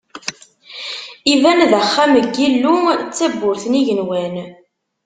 Iban 1.33 1.59
d 1.71 1.73
axxam 1.81 2.13
n 2.25 2.27
Yillu, 2.41 2.77
d 3.01 3.09
tabburt 3.17 3.63
n 3.67 3.77
igenwan. 3.79 4.35